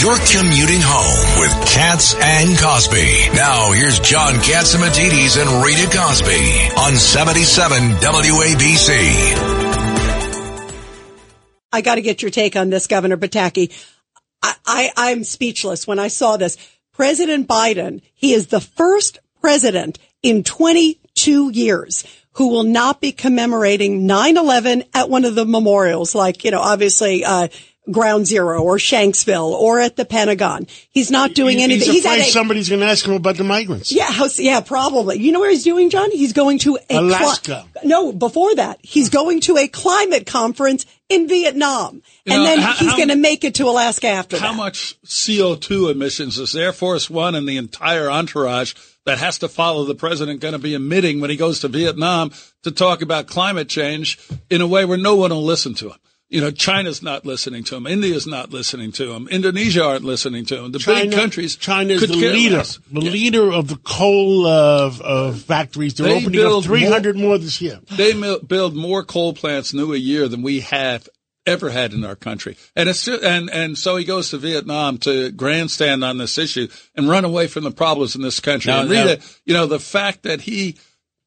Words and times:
You're 0.00 0.16
commuting 0.16 0.80
home 0.80 1.40
with 1.40 1.52
Cats 1.68 2.14
and 2.14 2.58
Cosby. 2.58 3.28
Now 3.34 3.72
here's 3.72 4.00
John 4.00 4.34
Catsimatidis 4.34 5.40
and 5.40 5.64
Rita 5.64 5.86
Cosby 5.96 6.70
on 6.78 6.96
77 6.96 7.96
WABC. 8.00 9.62
I 11.72 11.80
got 11.82 11.96
to 11.96 12.00
get 12.00 12.22
your 12.22 12.30
take 12.30 12.56
on 12.56 12.70
this, 12.70 12.86
Governor 12.86 13.18
Pataki. 13.18 13.70
I, 14.42 14.54
I, 14.66 14.92
I'm 14.96 15.24
speechless 15.24 15.86
when 15.86 15.98
I 15.98 16.08
saw 16.08 16.36
this. 16.38 16.56
President 16.92 17.46
Biden, 17.46 18.00
he 18.14 18.32
is 18.32 18.46
the 18.48 18.60
first 18.60 19.18
president 19.40 19.98
in 20.22 20.42
22 20.42 21.50
years 21.50 22.04
who 22.32 22.48
will 22.48 22.64
not 22.64 23.00
be 23.00 23.12
commemorating 23.12 24.08
9-11 24.08 24.86
at 24.94 25.10
one 25.10 25.26
of 25.26 25.34
the 25.34 25.44
memorials, 25.44 26.14
like, 26.14 26.44
you 26.44 26.50
know, 26.50 26.60
obviously, 26.60 27.24
uh, 27.24 27.48
Ground 27.90 28.26
Zero 28.28 28.62
or 28.62 28.76
Shanksville 28.76 29.50
or 29.50 29.80
at 29.80 29.96
the 29.96 30.04
Pentagon. 30.04 30.68
He's 30.90 31.10
not 31.10 31.34
doing 31.34 31.58
He- 31.58 31.64
anything. 31.64 31.90
He's 31.92 32.04
afraid 32.04 32.20
at 32.22 32.28
a- 32.28 32.30
somebody's 32.30 32.68
going 32.68 32.80
to 32.80 32.86
ask 32.86 33.04
him 33.04 33.14
about 33.14 33.36
the 33.36 33.44
migrants. 33.44 33.90
yeah, 33.90 34.04
house- 34.10 34.38
yeah, 34.38 34.60
probably. 34.60 35.18
You 35.18 35.32
know 35.32 35.40
where 35.40 35.50
he's 35.50 35.64
doing, 35.64 35.90
John? 35.90 36.10
He's 36.12 36.32
going 36.32 36.60
to 36.60 36.76
a 36.76 36.78
cli- 36.88 36.96
Alaska. 36.98 37.64
no, 37.84 38.12
before 38.12 38.54
that, 38.54 38.78
he's 38.82 39.08
going 39.08 39.40
to 39.42 39.56
a 39.58 39.66
climate 39.66 40.26
conference 40.26 40.86
in 41.08 41.26
Vietnam, 41.28 42.02
You 42.24 42.34
and 42.34 42.42
know, 42.44 42.48
then 42.50 42.58
how- 42.60 42.72
he's 42.74 42.94
going 42.94 43.08
to 43.08 43.16
make 43.16 43.42
it 43.42 43.56
to 43.56 43.64
Alaska 43.68 44.06
after 44.08 44.38
How 44.38 44.52
that. 44.52 44.56
much 44.56 44.94
CO2 45.04 45.88
emissions 45.90 46.38
is 46.38 46.54
Air 46.54 46.72
Force 46.72 47.10
One 47.10 47.34
and 47.34 47.48
the 47.48 47.56
entire 47.56 48.08
entourage 48.08 48.74
that 49.06 49.18
has 49.18 49.38
to 49.38 49.48
follow 49.48 49.84
the 49.84 49.96
president 49.96 50.38
going 50.38 50.52
to 50.52 50.58
be 50.58 50.74
emitting 50.74 51.20
when 51.20 51.30
he 51.30 51.36
goes 51.36 51.58
to 51.60 51.68
Vietnam 51.68 52.30
to 52.62 52.70
talk 52.70 53.02
about 53.02 53.26
climate 53.26 53.68
change 53.68 54.18
in 54.48 54.60
a 54.60 54.66
way 54.68 54.84
where 54.84 54.96
no 54.96 55.16
one 55.16 55.30
will 55.32 55.42
listen 55.44 55.74
to 55.74 55.88
him? 55.88 55.96
You 56.32 56.40
know, 56.40 56.50
China's 56.50 57.02
not 57.02 57.26
listening 57.26 57.62
to 57.64 57.76
him. 57.76 57.86
India's 57.86 58.26
not 58.26 58.50
listening 58.50 58.90
to 58.92 59.12
him. 59.12 59.28
Indonesia 59.28 59.84
aren't 59.84 60.02
listening 60.02 60.46
to 60.46 60.64
him. 60.64 60.72
The 60.72 60.78
big 60.78 61.12
countries. 61.12 61.56
China 61.56 61.92
is 61.92 62.00
could 62.00 62.08
the 62.08 62.16
leader, 62.16 62.56
less. 62.56 62.78
the 62.90 63.00
leader 63.00 63.52
of 63.52 63.68
the 63.68 63.76
coal 63.76 64.46
uh, 64.46 64.90
uh, 65.04 65.32
factories. 65.34 65.92
They're 65.92 66.06
They 66.08 66.16
opening 66.16 66.40
up 66.40 66.46
build 66.46 66.64
300 66.64 67.16
more, 67.16 67.36
this 67.36 67.60
year. 67.60 67.80
They 67.90 68.14
build 68.38 68.74
more 68.74 69.04
coal 69.04 69.34
plants 69.34 69.74
new 69.74 69.92
a 69.92 69.98
year 69.98 70.26
than 70.26 70.40
we 70.40 70.60
have 70.60 71.06
ever 71.44 71.68
had 71.68 71.92
in 71.92 72.02
our 72.02 72.16
country. 72.16 72.56
And 72.74 72.88
it's 72.88 73.04
just, 73.04 73.22
and, 73.22 73.50
and 73.50 73.76
so 73.76 73.96
he 73.96 74.04
goes 74.06 74.30
to 74.30 74.38
Vietnam 74.38 74.96
to 74.98 75.32
grandstand 75.32 76.02
on 76.02 76.16
this 76.16 76.38
issue 76.38 76.68
and 76.94 77.10
run 77.10 77.26
away 77.26 77.46
from 77.46 77.64
the 77.64 77.70
problems 77.70 78.16
in 78.16 78.22
this 78.22 78.40
country. 78.40 78.72
Now- 78.72 78.80
and 78.82 78.90
Rita, 78.90 79.16
now- 79.16 79.24
you 79.44 79.52
know, 79.52 79.66
the 79.66 79.80
fact 79.80 80.22
that 80.22 80.40
he 80.40 80.78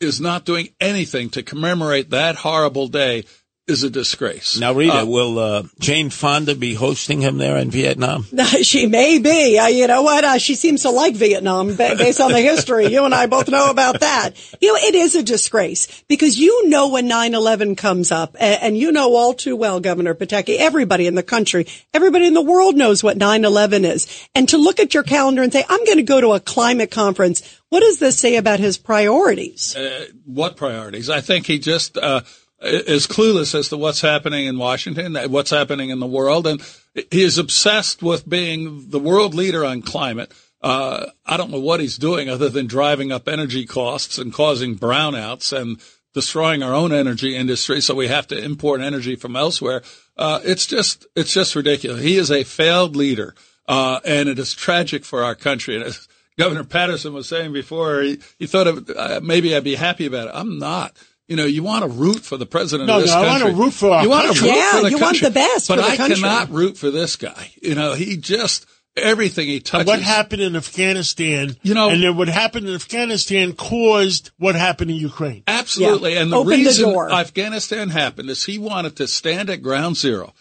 is 0.00 0.20
not 0.20 0.44
doing 0.44 0.68
anything 0.80 1.30
to 1.30 1.42
commemorate 1.42 2.10
that 2.10 2.36
horrible 2.36 2.88
day 2.88 3.24
is 3.68 3.84
a 3.84 3.90
disgrace. 3.90 4.58
Now, 4.58 4.72
Rita, 4.72 5.02
Uh, 5.02 5.04
will 5.06 5.38
uh, 5.38 5.62
Jane 5.78 6.10
Fonda 6.10 6.56
be 6.56 6.74
hosting 6.74 7.20
him 7.20 7.38
there 7.38 7.56
in 7.56 7.70
Vietnam? 7.70 8.26
she 8.62 8.86
may 8.86 9.18
be. 9.20 9.56
Uh, 9.56 9.68
you 9.68 9.86
know 9.86 10.02
what? 10.02 10.24
Uh, 10.24 10.38
she 10.38 10.56
seems 10.56 10.82
to 10.82 10.90
like 10.90 11.14
Vietnam 11.14 11.76
based 11.76 12.20
on 12.20 12.32
the 12.32 12.40
history. 12.52 12.88
You 12.88 13.04
and 13.04 13.14
I 13.14 13.26
both 13.26 13.48
know 13.48 13.70
about 13.70 14.00
that. 14.00 14.30
You 14.60 14.72
know, 14.72 14.78
it 14.88 14.96
is 14.96 15.14
a 15.14 15.22
disgrace 15.22 16.02
because 16.08 16.36
you 16.36 16.68
know 16.68 16.88
when 16.88 17.08
9-11 17.08 17.76
comes 17.76 18.10
up 18.10 18.34
and, 18.40 18.62
and 18.62 18.78
you 18.78 18.90
know 18.90 19.14
all 19.14 19.32
too 19.32 19.54
well, 19.54 19.78
Governor 19.78 20.14
Pataki, 20.16 20.56
everybody 20.58 21.06
in 21.06 21.14
the 21.14 21.22
country, 21.22 21.68
everybody 21.94 22.26
in 22.26 22.34
the 22.34 22.42
world 22.42 22.74
knows 22.74 23.04
what 23.04 23.16
9-11 23.16 23.84
is. 23.84 24.28
And 24.34 24.48
to 24.48 24.56
look 24.58 24.80
at 24.80 24.92
your 24.92 25.04
calendar 25.04 25.40
and 25.42 25.52
say, 25.52 25.64
I'm 25.68 25.84
going 25.84 25.98
to 25.98 26.02
go 26.02 26.20
to 26.20 26.32
a 26.32 26.40
climate 26.40 26.90
conference. 26.90 27.60
What 27.68 27.80
does 27.80 28.00
this 28.00 28.18
say 28.18 28.36
about 28.36 28.58
his 28.58 28.76
priorities? 28.76 29.76
uh, 29.76 30.06
what 30.26 30.56
priorities? 30.56 31.08
I 31.08 31.20
think 31.20 31.46
he 31.46 31.58
just 31.58 31.96
uh, 31.96 32.20
is 32.62 33.06
clueless 33.06 33.54
as 33.54 33.68
to 33.68 33.76
what's 33.76 34.00
happening 34.00 34.46
in 34.46 34.58
Washington, 34.58 35.16
what's 35.30 35.50
happening 35.50 35.90
in 35.90 36.00
the 36.00 36.06
world, 36.06 36.46
and 36.46 36.62
he 37.10 37.22
is 37.22 37.38
obsessed 37.38 38.02
with 38.02 38.28
being 38.28 38.90
the 38.90 39.00
world 39.00 39.34
leader 39.34 39.64
on 39.64 39.82
climate. 39.82 40.32
Uh, 40.62 41.06
I 41.26 41.36
don't 41.36 41.50
know 41.50 41.60
what 41.60 41.80
he's 41.80 41.98
doing 41.98 42.28
other 42.28 42.48
than 42.48 42.66
driving 42.66 43.10
up 43.10 43.28
energy 43.28 43.66
costs 43.66 44.18
and 44.18 44.32
causing 44.32 44.76
brownouts 44.76 45.52
and 45.52 45.80
destroying 46.14 46.62
our 46.62 46.74
own 46.74 46.92
energy 46.92 47.34
industry. 47.34 47.80
So 47.80 47.94
we 47.94 48.08
have 48.08 48.28
to 48.28 48.38
import 48.38 48.80
energy 48.80 49.16
from 49.16 49.34
elsewhere. 49.34 49.82
Uh, 50.16 50.40
it's 50.44 50.66
just, 50.66 51.06
it's 51.16 51.32
just 51.32 51.56
ridiculous. 51.56 52.02
He 52.02 52.16
is 52.16 52.30
a 52.30 52.44
failed 52.44 52.94
leader. 52.94 53.34
Uh, 53.66 54.00
and 54.04 54.28
it 54.28 54.38
is 54.38 54.54
tragic 54.54 55.04
for 55.04 55.22
our 55.22 55.34
country. 55.34 55.76
And 55.76 55.84
as 55.84 56.06
Governor 56.38 56.64
Paterson 56.64 57.12
was 57.12 57.28
saying 57.28 57.52
before, 57.52 58.02
he, 58.02 58.18
he 58.38 58.46
thought 58.46 58.66
of, 58.66 58.90
uh, 58.90 59.20
maybe 59.22 59.54
I'd 59.54 59.64
be 59.64 59.76
happy 59.76 60.06
about 60.06 60.28
it. 60.28 60.32
I'm 60.34 60.58
not. 60.58 60.96
You 61.32 61.36
know, 61.36 61.46
you 61.46 61.62
want 61.62 61.82
to 61.82 61.88
root 61.88 62.18
for 62.20 62.36
the 62.36 62.44
president 62.44 62.88
No, 62.88 62.96
of 62.96 63.02
this 63.04 63.10
no, 63.10 63.22
I 63.22 63.26
country. 63.26 63.52
wanna 63.52 63.64
root 63.64 63.70
for 63.72 63.90
our 63.90 64.02
you 64.02 64.10
want 64.10 64.22
to 64.24 64.28
country. 64.28 64.48
root 64.50 64.56
Yeah, 64.58 64.70
for 64.72 64.82
the 64.82 64.90
you 64.90 64.98
want 64.98 65.20
the 65.22 65.30
best 65.30 65.66
But 65.68 65.76
for 65.78 65.80
the 65.86 65.88
I 65.88 65.96
country. 65.96 66.16
cannot 66.16 66.50
root 66.50 66.76
for 66.76 66.90
this 66.90 67.16
guy. 67.16 67.50
You 67.62 67.74
know, 67.74 67.94
he 67.94 68.18
just 68.18 68.66
everything 68.98 69.46
he 69.48 69.58
touches. 69.60 69.86
What 69.86 70.02
happened 70.02 70.42
in 70.42 70.54
Afghanistan, 70.56 71.56
You 71.62 71.72
know- 71.72 71.88
and 71.88 72.02
then 72.02 72.18
what 72.18 72.28
happened 72.28 72.68
in 72.68 72.74
Afghanistan 72.74 73.54
caused 73.54 74.30
what 74.36 74.56
happened 74.56 74.90
in 74.90 74.98
Ukraine. 74.98 75.42
Absolutely. 75.46 76.12
Yeah. 76.12 76.20
And 76.20 76.32
the 76.32 76.36
Open 76.36 76.50
reason 76.50 76.90
door. 76.90 77.10
Afghanistan 77.10 77.88
happened 77.88 78.28
is 78.28 78.44
he 78.44 78.58
wanted 78.58 78.96
to 78.96 79.08
stand 79.08 79.48
at 79.48 79.62
ground 79.62 79.96
zero 79.96 80.34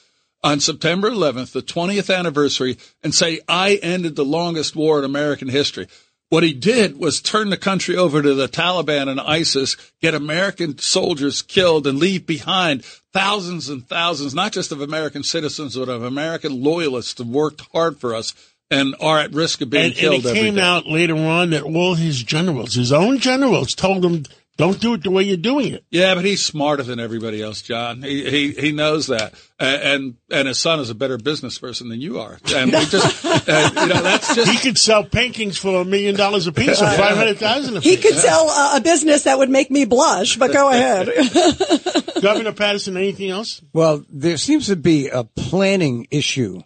on 0.43 0.59
September 0.59 1.09
11th, 1.09 1.53
the 1.53 1.61
20th 1.61 2.13
anniversary, 2.13 2.77
and 3.01 3.15
say, 3.15 3.39
I 3.47 3.75
ended 3.75 4.17
the 4.17 4.25
longest 4.25 4.75
war 4.75 4.99
in 4.99 5.05
American 5.05 5.47
history. 5.47 5.87
What 6.31 6.43
he 6.43 6.53
did 6.53 6.97
was 6.97 7.19
turn 7.21 7.49
the 7.49 7.57
country 7.57 7.97
over 7.97 8.21
to 8.21 8.33
the 8.33 8.47
Taliban 8.47 9.09
and 9.09 9.19
ISIS, 9.19 9.75
get 10.01 10.13
American 10.13 10.77
soldiers 10.77 11.41
killed, 11.41 11.85
and 11.85 11.99
leave 11.99 12.25
behind 12.25 12.85
thousands 13.11 13.67
and 13.67 13.85
thousands, 13.85 14.33
not 14.33 14.53
just 14.53 14.71
of 14.71 14.79
American 14.79 15.23
citizens, 15.23 15.75
but 15.75 15.89
of 15.89 16.03
American 16.03 16.63
loyalists 16.63 17.17
who 17.17 17.25
worked 17.25 17.63
hard 17.73 17.99
for 17.99 18.15
us 18.15 18.33
and 18.69 18.95
are 19.01 19.19
at 19.19 19.33
risk 19.33 19.59
of 19.59 19.71
being 19.71 19.83
And, 19.83 19.91
and 19.91 19.99
killed 19.99 20.25
it 20.25 20.33
came 20.33 20.55
day. 20.55 20.61
out 20.61 20.87
later 20.87 21.17
on 21.17 21.49
that 21.49 21.63
all 21.63 21.95
his 21.95 22.23
generals, 22.23 22.75
his 22.75 22.93
own 22.93 23.19
generals, 23.19 23.75
told 23.75 24.05
him, 24.05 24.23
"Don't 24.57 24.79
do 24.79 24.93
it 24.93 25.03
the 25.03 25.11
way 25.11 25.23
you're 25.23 25.37
doing 25.37 25.73
it." 25.73 25.83
Yeah, 25.89 26.15
but 26.15 26.25
he's 26.25 26.43
smarter 26.43 26.83
than 26.83 26.99
everybody 26.99 27.41
else, 27.41 27.61
John. 27.61 28.01
He 28.01 28.29
he 28.29 28.51
he 28.51 28.71
knows 28.71 29.07
that, 29.07 29.33
and 29.59 29.81
and, 29.81 30.15
and 30.31 30.47
his 30.47 30.59
son 30.59 30.79
is 30.79 30.89
a 30.89 30.95
better 30.95 31.17
business 31.17 31.57
person 31.57 31.89
than 31.89 32.01
you 32.01 32.19
are. 32.19 32.37
And 32.53 32.71
we 32.71 32.85
just, 32.85 33.25
uh, 33.49 33.69
you 33.75 33.87
know, 33.87 34.01
that's 34.01 34.35
just 34.35 34.51
He 34.51 34.57
could 34.57 34.77
sell 34.77 35.03
paintings 35.03 35.57
for 35.57 35.81
a 35.81 35.85
million 35.85 36.15
dollars 36.15 36.47
a 36.47 36.51
piece, 36.51 36.81
or 36.81 36.85
five 36.85 37.17
hundred 37.17 37.37
thousand 37.37 37.81
He 37.83 37.97
could 37.97 38.15
sell 38.15 38.49
uh, 38.49 38.77
a 38.77 38.81
business 38.81 39.23
that 39.23 39.37
would 39.37 39.49
make 39.49 39.71
me 39.71 39.85
blush, 39.85 40.37
but 40.37 40.51
go 40.51 40.69
ahead. 40.69 41.07
Governor 42.21 42.51
Paterson, 42.51 42.97
anything 42.97 43.29
else? 43.29 43.61
Well, 43.73 44.05
there 44.09 44.37
seems 44.37 44.67
to 44.67 44.75
be 44.75 45.07
a 45.07 45.23
planning 45.23 46.07
issue 46.11 46.61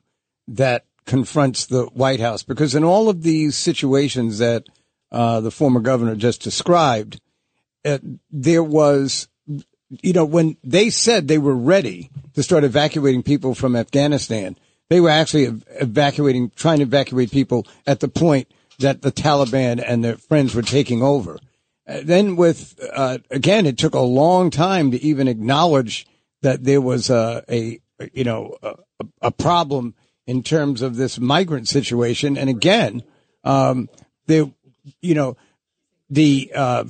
that 0.47 0.85
confronts 1.05 1.67
the 1.67 1.85
White 1.85 2.19
House 2.19 2.43
because 2.43 2.75
in 2.75 2.83
all 2.83 3.09
of 3.09 3.23
these 3.23 3.55
situations 3.55 4.39
that 4.39 4.67
uh, 5.11 5.39
the 5.39 5.51
former 5.51 5.79
governor 5.79 6.15
just 6.15 6.41
described, 6.41 7.19
uh, 7.85 7.99
there 8.31 8.63
was, 8.63 9.27
you 9.89 10.13
know, 10.13 10.25
when 10.25 10.57
they 10.63 10.89
said 10.89 11.27
they 11.27 11.37
were 11.37 11.55
ready 11.55 12.09
to 12.33 12.43
start 12.43 12.63
evacuating 12.63 13.23
people 13.23 13.55
from 13.55 13.75
Afghanistan, 13.75 14.57
they 14.89 14.99
were 14.99 15.09
actually 15.09 15.47
ev- 15.47 15.63
evacuating, 15.79 16.51
trying 16.55 16.77
to 16.77 16.83
evacuate 16.83 17.31
people 17.31 17.67
at 17.87 17.99
the 17.99 18.07
point 18.07 18.51
that 18.79 19.01
the 19.01 19.11
Taliban 19.11 19.83
and 19.85 20.03
their 20.03 20.17
friends 20.17 20.53
were 20.53 20.61
taking 20.61 21.01
over. 21.01 21.39
Uh, 21.87 22.01
then 22.03 22.35
with, 22.35 22.79
uh, 22.93 23.19
again, 23.29 23.65
it 23.65 23.77
took 23.77 23.93
a 23.93 23.99
long 23.99 24.49
time 24.49 24.91
to 24.91 25.01
even 25.01 25.27
acknowledge 25.27 26.07
that 26.41 26.63
there 26.63 26.81
was 26.81 27.09
a, 27.09 27.43
a 27.49 27.79
you 28.11 28.23
know, 28.23 28.57
a, 28.61 28.75
a 29.21 29.31
problem 29.31 29.95
in 30.27 30.43
terms 30.43 30.81
of 30.81 30.95
this 30.95 31.19
migrant 31.19 31.67
situation. 31.67 32.37
And 32.37 32.49
again, 32.49 33.03
um, 33.43 33.89
there, 34.25 34.51
you 35.01 35.13
know, 35.13 35.37
the, 36.09 36.51
uh, 36.53 36.85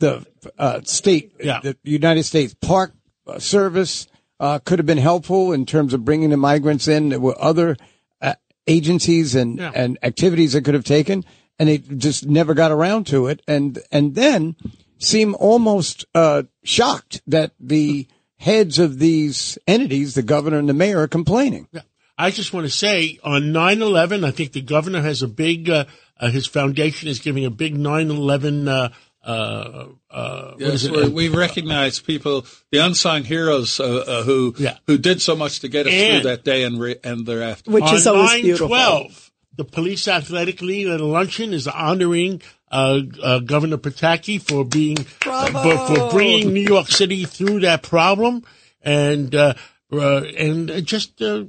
the, 0.00 0.26
uh, 0.58 0.80
state, 0.84 1.32
Yeah. 1.42 1.60
the 1.62 1.76
United 1.84 2.24
States 2.24 2.54
Park 2.60 2.94
Service, 3.38 4.06
uh, 4.40 4.58
could 4.58 4.78
have 4.78 4.86
been 4.86 4.98
helpful 4.98 5.52
in 5.52 5.66
terms 5.66 5.94
of 5.94 6.04
bringing 6.04 6.30
the 6.30 6.36
migrants 6.36 6.88
in. 6.88 7.10
There 7.10 7.20
were 7.20 7.40
other 7.40 7.76
uh, 8.20 8.34
agencies 8.66 9.34
and, 9.34 9.58
Yeah. 9.58 9.70
and 9.74 9.98
activities 10.02 10.52
that 10.54 10.64
could 10.64 10.74
have 10.74 10.84
taken, 10.84 11.24
and 11.58 11.68
they 11.68 11.78
just 11.78 12.26
never 12.26 12.54
got 12.54 12.72
around 12.72 13.06
to 13.08 13.26
it. 13.28 13.42
And 13.46 13.78
and 13.92 14.14
then 14.14 14.56
seem 14.98 15.34
almost 15.38 16.04
uh, 16.14 16.42
shocked 16.64 17.22
that 17.26 17.52
the 17.60 18.06
heads 18.38 18.78
of 18.78 18.98
these 18.98 19.58
entities, 19.66 20.14
the 20.14 20.22
governor 20.22 20.58
and 20.58 20.68
the 20.68 20.74
mayor, 20.74 21.00
are 21.00 21.08
complaining. 21.08 21.68
Yeah. 21.72 21.82
I 22.18 22.30
just 22.30 22.52
want 22.52 22.66
to 22.66 22.70
say 22.70 23.18
on 23.24 23.52
9/11, 23.52 24.24
I 24.24 24.30
think 24.30 24.52
the 24.52 24.60
governor 24.60 25.00
has 25.02 25.22
a 25.22 25.28
big. 25.28 25.70
Uh, 25.70 25.84
uh, 26.18 26.28
his 26.30 26.46
foundation 26.46 27.08
is 27.08 27.18
giving 27.18 27.46
a 27.46 27.50
big 27.50 27.74
9/11. 27.76 28.92
Uh, 29.22 29.86
uh, 30.10 30.52
what 30.52 30.60
is 30.62 30.84
Yes, 30.84 30.92
it? 30.92 31.12
we 31.12 31.28
we 31.28 31.36
recognize 31.36 32.00
people, 32.00 32.46
the 32.70 32.78
unsung 32.78 33.22
heroes 33.24 33.78
uh, 33.78 33.84
uh, 33.84 34.22
who 34.22 34.54
Yeah. 34.58 34.78
who 34.86 34.96
did 34.96 35.20
so 35.20 35.36
much 35.36 35.60
to 35.60 35.68
get 35.68 35.86
us 35.86 35.92
And- 35.92 36.22
through 36.22 36.30
that 36.30 36.44
day 36.44 36.62
and 36.64 36.80
re- 36.80 36.96
and 37.04 37.26
thereafter. 37.26 37.70
Which 37.70 37.84
on 37.84 37.94
is 37.94 38.06
always 38.06 38.40
beautiful. 38.42 38.68
9/12, 38.68 39.30
the 39.56 39.64
police 39.64 40.08
athletic 40.08 40.62
league 40.62 40.86
at 40.88 41.00
a 41.00 41.04
luncheon 41.04 41.52
is 41.52 41.68
honoring 41.68 42.40
uh, 42.72 43.00
uh, 43.22 43.38
Governor 43.40 43.76
Pataki 43.76 44.40
for 44.40 44.64
being 44.64 44.96
for, 44.96 45.76
for 45.86 46.10
bringing 46.10 46.54
New 46.54 46.62
York 46.62 46.88
City 46.88 47.24
through 47.26 47.60
that 47.60 47.82
problem, 47.82 48.42
and 48.80 49.34
uh, 49.34 49.52
uh, 49.92 50.22
and 50.38 50.86
just 50.86 51.20
uh, 51.20 51.44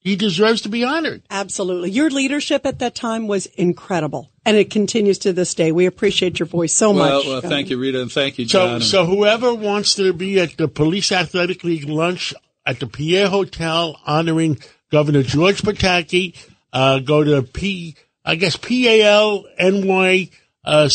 he 0.00 0.14
deserves 0.16 0.60
to 0.62 0.68
be 0.68 0.84
honored. 0.84 1.22
Absolutely. 1.30 1.90
Your 1.90 2.10
leadership 2.10 2.66
at 2.66 2.80
that 2.80 2.94
time 2.94 3.28
was 3.28 3.46
incredible. 3.46 4.30
And 4.48 4.56
it 4.56 4.70
continues 4.70 5.18
to 5.18 5.32
this 5.34 5.52
day. 5.54 5.72
We 5.72 5.84
appreciate 5.84 6.38
your 6.38 6.46
voice 6.46 6.74
so 6.74 6.92
Well, 6.92 7.18
much. 7.18 7.26
well, 7.26 7.40
thank 7.42 7.68
you, 7.68 7.76
Rita, 7.78 8.00
and 8.00 8.10
thank 8.10 8.38
you, 8.38 8.48
So 8.48 8.66
John. 8.66 8.80
so 8.80 9.04
whoever 9.04 9.54
wants 9.54 9.94
to 9.96 10.12
be 10.14 10.40
at 10.40 10.56
the 10.56 10.68
police 10.68 11.12
athletic 11.12 11.64
league 11.64 11.88
lunch 11.88 12.32
at 12.64 12.80
the 12.80 12.86
Pierre 12.86 13.28
Hotel 13.28 13.98
honoring 14.06 14.58
Governor 14.90 15.22
George 15.22 15.60
Pataki, 15.60 16.34
uh, 16.72 16.98
go 17.00 17.22
to 17.22 17.42
P 17.42 17.94
I 18.24 18.36
guess 18.36 18.56
P 18.56 18.88
A 18.88 19.02
L 19.06 19.44
N 19.58 19.86
Y 19.86 20.30
uh, 20.64 20.88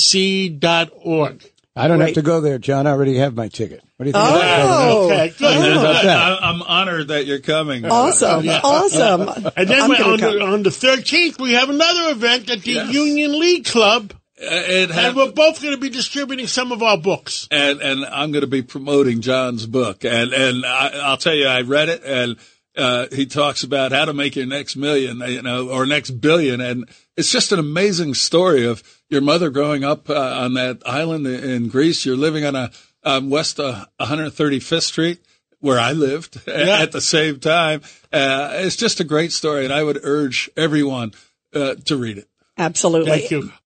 dot 0.60 0.90
org. 0.96 1.44
I 1.76 1.88
don't 1.88 2.00
Right. 2.00 2.08
have 2.10 2.16
to 2.16 2.22
go 2.22 2.40
there, 2.40 2.60
John. 2.60 2.86
I 2.86 2.92
already 2.92 3.16
have 3.18 3.34
my 3.36 3.48
ticket. 3.48 3.82
What 3.98 4.04
do 4.04 4.10
you 4.10 4.14
think? 4.14 4.26
Oh. 4.26 4.36
about 4.36 5.08
that? 5.10 5.16
Okay, 5.16 5.34
good. 5.40 5.58
And 5.72 5.80
about 5.80 6.04
that? 6.04 6.18
I, 6.44 6.50
I'm 6.50 6.62
honored 6.62 7.08
that 7.08 7.26
you're 7.26 7.40
coming. 7.40 7.86
Awesome. 7.86 8.48
Awesome. 8.48 9.52
And 9.58 9.68
then 9.68 9.90
we- 9.90 9.98
on 9.98 10.20
the, 10.20 10.42
on 10.42 10.64
the 10.64 10.70
13th, 10.70 11.40
we 11.42 11.54
have 11.54 11.70
another 11.70 12.12
event 12.12 12.50
at 12.52 12.62
the 12.62 12.74
Yes. 12.74 12.94
Union 12.94 13.40
League 13.40 13.66
Club, 13.66 14.14
Uh, 14.40 14.46
it 14.50 14.90
and 14.90 14.92
had, 14.92 15.16
we're 15.16 15.32
both 15.32 15.62
going 15.62 15.74
to 15.74 15.80
be 15.80 15.90
distributing 15.90 16.46
some 16.48 16.72
of 16.72 16.84
our 16.84 16.98
books. 16.98 17.48
and 17.50 17.82
and 17.82 18.06
I'm 18.06 18.32
going 18.32 18.42
to 18.42 18.48
be 18.48 18.62
promoting 18.62 19.22
John's 19.22 19.66
book, 19.66 20.04
and 20.06 20.34
and 20.34 20.66
I, 20.66 20.90
I'll 21.04 21.18
tell 21.18 21.34
you, 21.36 21.48
I 21.48 21.62
read 21.62 21.90
it, 21.90 22.04
and 22.04 22.36
uh, 22.76 23.08
he 23.12 23.26
talks 23.26 23.64
about 23.64 23.92
how 23.92 24.06
to 24.06 24.14
make 24.14 24.36
your 24.36 24.46
next 24.46 24.76
million, 24.76 25.22
you 25.28 25.42
know, 25.42 25.70
or 25.70 25.86
next 25.86 26.12
billion, 26.12 26.60
and 26.62 26.90
it's 27.16 27.32
just 27.32 27.52
an 27.52 27.60
amazing 27.60 28.14
story 28.14 28.66
of 28.66 28.84
your 29.10 29.22
mother 29.22 29.50
growing 29.50 29.84
up 29.84 30.10
uh, 30.10 30.14
on 30.16 30.56
that 30.56 30.82
island 30.86 31.28
in 31.28 31.68
Greece. 31.68 32.06
You're 32.06 32.18
living 32.18 32.46
on 32.46 32.56
a 32.56 32.72
um, 33.04 33.30
West 33.30 33.60
uh, 33.60 33.86
135th 34.00 34.84
Street. 34.84 35.24
Where 35.60 35.80
I 35.80 35.94
lived 35.94 36.46
at 36.50 36.92
the 36.92 37.00
same 37.00 37.40
time. 37.40 37.84
Uh, 38.12 38.50
it's 38.56 38.76
just 38.76 39.00
a 39.00 39.06
great 39.06 39.32
story, 39.32 39.64
and 39.64 39.74
I 39.74 39.82
would 39.82 39.98
urge 40.04 40.50
everyone 40.58 41.14
uh, 41.54 41.76
to 41.86 41.96
read 41.96 42.18
it. 42.18 42.28
Absolutely. 42.58 43.10
Thank 43.10 43.32
you. 43.32 43.54